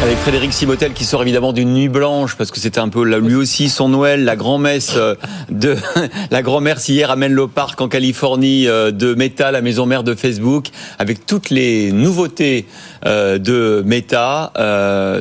[0.00, 3.34] Avec Frédéric Simotel qui sort évidemment d'une nuit blanche parce que c'était un peu lui
[3.34, 5.16] aussi son Noël, la grand-messe euh,
[5.50, 5.76] de
[6.30, 10.14] la grand-messe hier à Menlo Park en Californie euh, de Meta, la maison mère de
[10.14, 10.68] Facebook,
[11.00, 12.66] avec toutes les nouveautés
[13.06, 14.52] euh, de Meta.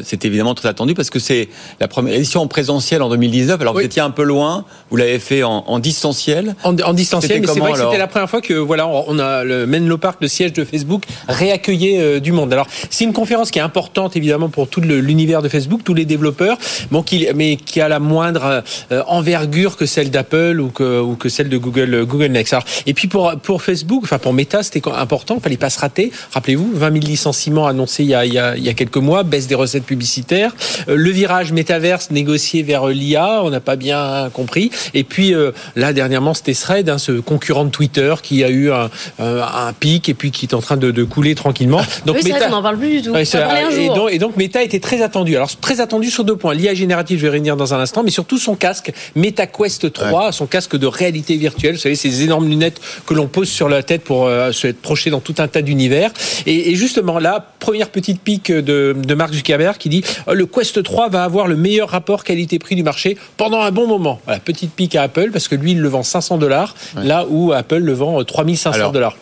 [0.04, 1.50] C'est évidemment très attendu parce que c'est
[1.80, 3.60] la première édition en présentiel en 2019.
[3.60, 6.56] Alors vous étiez un peu loin, vous l'avez fait en, distanciel.
[6.64, 9.66] En, distanciel, mais c'est vrai que c'était la première fois que voilà, on a le
[9.66, 12.54] Menlo Park, le siège de Facebook, réaccueillait du monde.
[12.54, 16.06] Alors c'est une conférence qui est importante évidemment pour tout l'univers de Facebook, tous les
[16.06, 16.58] développeurs,
[16.92, 21.16] bon, qui, mais qui a la moindre euh, envergure que celle d'Apple ou que, ou
[21.16, 22.56] que celle de Google, euh, Google Next.
[22.86, 26.12] et puis pour, pour Facebook, enfin pour Meta, c'était important, il fallait pas se rater.
[26.32, 28.98] Rappelez-vous, 20 000 licenciements annoncés il y a, il y a, il y a quelques
[28.98, 30.56] mois, baisse des recettes publicitaires,
[30.90, 34.72] euh, le virage métaverse négocié vers l'IA, on n'a pas bien compris.
[34.94, 35.34] Et puis
[35.76, 40.10] là, dernièrement, c'était Thread, hein, ce concurrent de Twitter qui a eu un, un pic
[40.10, 41.82] et puis qui est en train de, de couler tranquillement.
[42.06, 43.16] Donc oui, Meta, on n'en parle plus du tout.
[43.16, 45.36] et, donc, et donc Meta était très attendu.
[45.36, 46.54] Alors très attendu sur deux points.
[46.54, 50.46] L'IA générative, je vais revenir dans un instant, mais surtout son casque MetaQuest 3, son
[50.46, 51.76] casque de réalité virtuelle.
[51.76, 54.82] Vous savez, ces énormes lunettes que l'on pose sur la tête pour euh, se être
[54.82, 56.12] projeté dans tout un tas d'univers.
[56.46, 60.82] Et, justement là, première petite pique de, de Mark Zuckerberg qui dit oh, le Quest
[60.84, 64.20] 3 va avoir le meilleur rapport qualité-prix du marché pendant un bon moment.
[64.26, 67.52] Voilà, petite pique à Apple parce que lui, il le vend 500 dollars, là où
[67.54, 69.16] Apple le vend 3500 dollars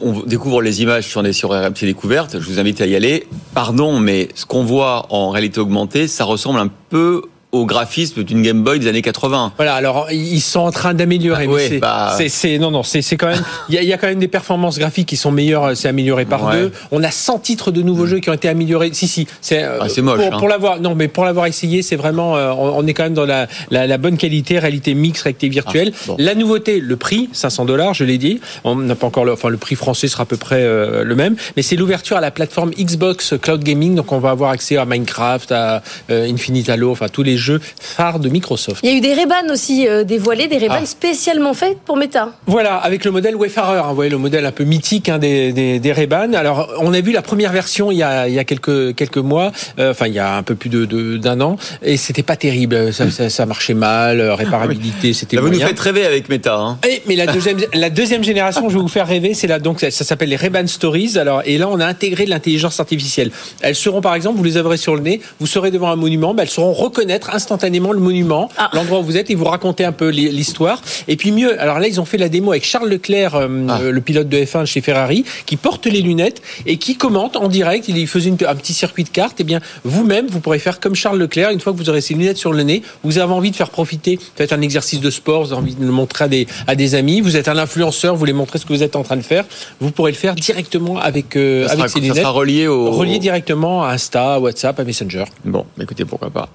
[0.00, 2.38] on découvre les images on est sur RMC Découverte.
[2.40, 3.26] Je vous invite à y aller.
[3.54, 8.40] Pardon, mais ce qu'on voit en réalité augmentée, ça ressemble un peu au graphisme d'une
[8.40, 9.52] Game Boy des années 80.
[9.56, 11.46] Voilà, alors ils sont en train d'améliorer.
[11.82, 12.28] Ah, bah...
[12.28, 15.16] c'est non non, c'est quand même il y, a quand même des performances graphiques qui
[15.16, 16.72] sont meilleures, c'est amélioré par deux.
[16.90, 18.08] On a 100 titres de nouveaux mm.
[18.08, 18.90] jeux qui ont été améliorés.
[18.94, 20.16] Si si, c'est euh, ah, moche.
[20.16, 20.38] Pour, hein.
[20.38, 23.26] pour l'avoir non mais pour l'avoir essayé, c'est vraiment euh, on, est quand même dans
[23.26, 25.92] la, la, bonne qualité, réalité mixte, réalité virtuelle.
[26.08, 28.40] Ah, la nouveauté, le prix, 500 dollars, je l'ai dit.
[28.64, 31.14] On n'a pas encore le, enfin le prix français sera à peu près euh, le
[31.14, 34.78] même, mais c'est l'ouverture à la plateforme Xbox Cloud Gaming, donc on va avoir accès
[34.78, 37.41] à Minecraft, à Infinite Halo, enfin tous les jeux
[37.80, 38.80] phares de Microsoft.
[38.82, 40.86] Il y a eu des Ray-Ban aussi euh, dévoilés, des Ray-Ban ah.
[40.86, 42.32] spécialement faits pour Meta.
[42.46, 45.52] Voilà, avec le modèle Wayfarer, hein, vous voyez le modèle un peu mythique hein, des,
[45.52, 46.32] des, des Ray-Ban.
[46.34, 49.18] Alors, on a vu la première version il y a, il y a quelques, quelques
[49.18, 52.22] mois, euh, enfin il y a un peu plus d'un de, d'un an, et c'était
[52.22, 52.92] pas terrible.
[52.92, 55.36] Ça, ça, ça, marchait mal, euh, réparabilité, ah c'était.
[55.36, 56.56] Vous nous faites rêver avec Meta.
[56.56, 56.78] Hein.
[56.88, 59.80] Et, mais la deuxième, la deuxième génération, je vais vous faire rêver, c'est là donc
[59.80, 61.18] ça, s'appelle les Ray-Ban Stories.
[61.18, 63.30] Alors, et là, on a intégré de l'intelligence artificielle.
[63.60, 66.34] Elles seront, par exemple, vous les aurez sur le nez, vous serez devant un monument,
[66.34, 68.70] ben, elles sauront reconnaître instantanément le monument ah.
[68.72, 70.82] l'endroit où vous êtes, et vous racontez un peu l'histoire.
[71.08, 73.80] Et puis mieux, alors là, ils ont fait la démo avec Charles Leclerc, euh, ah.
[73.80, 77.48] euh, le pilote de F1 chez Ferrari, qui porte les lunettes et qui commente en
[77.48, 77.88] direct.
[77.88, 79.40] Il faisait un petit circuit de cartes.
[79.40, 81.50] Et eh bien, vous-même, vous pourrez faire comme Charles Leclerc.
[81.50, 83.70] Une fois que vous aurez ces lunettes sur le nez, vous avez envie de faire
[83.70, 86.74] profiter, faites un exercice de sport, vous avez envie de le montrer à des, à
[86.74, 87.20] des amis.
[87.20, 89.44] Vous êtes un influenceur, vous voulez montrer ce que vous êtes en train de faire.
[89.80, 92.16] Vous pourrez le faire directement avec, euh, avec ces lunettes.
[92.16, 92.90] Ça sera relié au...
[92.90, 95.24] Relié directement à Insta, à WhatsApp, à Messenger.
[95.44, 96.48] Bon, écoutez, pourquoi pas.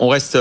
[0.00, 0.36] On reste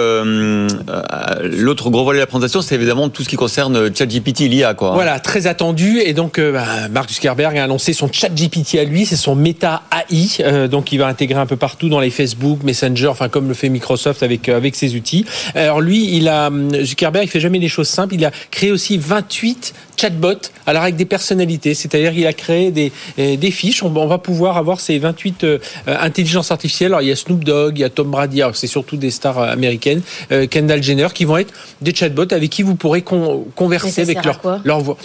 [0.90, 4.74] euh, l'autre gros volet de la présentation, c'est évidemment tout ce qui concerne ChatGPT, l'IA.
[4.74, 4.92] Quoi.
[4.94, 6.00] Voilà, très attendu.
[6.00, 9.84] Et donc, euh, bah, Mark Zuckerberg a annoncé son ChatGPT à lui, c'est son Meta
[9.92, 10.28] AI.
[10.40, 13.54] Euh, donc, il va intégrer un peu partout dans les Facebook, Messenger, enfin comme le
[13.54, 15.26] fait Microsoft avec avec ses outils.
[15.56, 16.50] Alors lui, il a
[16.84, 18.16] Zuckerberg, il fait jamais les choses simples.
[18.16, 22.92] Il a créé aussi 28 chatbots, alors avec des personnalités, c'est-à-dire il a créé des,
[23.18, 23.84] des fiches.
[23.84, 25.46] On, va pouvoir avoir ces 28
[25.88, 26.90] intelligences artificielles.
[26.90, 29.40] Alors il y a Snoop Dogg, il y a Tom Brady, c'est surtout des stars
[29.40, 30.02] américaines.
[30.32, 34.40] Euh, Kendall Jenner, qui vont être des chatbots avec qui vous pourrez converser avec leur,
[34.64, 34.98] leur voix.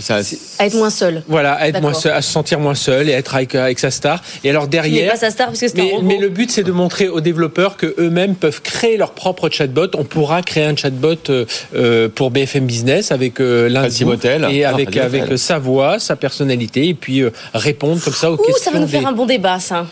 [0.00, 0.20] Ça,
[0.58, 1.22] à être moins seul.
[1.28, 3.90] Voilà, à être moins seul, à se sentir moins seul et être avec, avec sa
[3.90, 4.22] star.
[4.44, 5.12] Et alors derrière.
[5.12, 7.94] Pas sa star parce que mais, mais, le but c'est de montrer aux développeurs que
[7.98, 9.88] eux-mêmes peuvent créer leur propre chatbot.
[9.94, 11.44] On pourra créer un chatbot euh,
[11.74, 13.88] euh, pour BFM Business avec euh, l'un
[14.50, 17.22] et avec avec sa voix, sa personnalité et puis
[17.54, 18.64] répondre comme ça aux Ouh, questions.
[18.64, 19.86] Ça va nous faire un bon débat ça.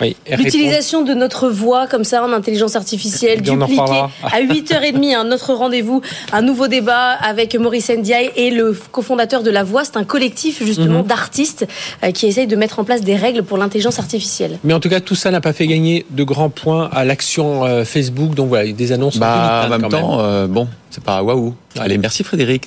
[0.00, 6.02] L'utilisation de notre voix comme ça en intelligence artificielle dupliquée à 8h30, un autre rendez-vous,
[6.32, 9.84] un nouveau débat avec Maurice Ndiaye et le cofondateur de La Voix.
[9.84, 11.06] C'est un collectif justement mhm.
[11.06, 11.66] d'artistes
[12.02, 14.58] euh, qui essayent de mettre en place des règles pour l'intelligence artificielle.
[14.64, 17.64] Mais en tout cas, tout ça n'a pas fait gagner de grands points à l'action
[17.64, 18.34] euh, Facebook.
[18.34, 19.18] Donc voilà, des annonces.
[19.18, 21.54] Bah, en même temps, euh, bon, c'est pas waouh.
[21.78, 22.66] Allez, merci Frédéric.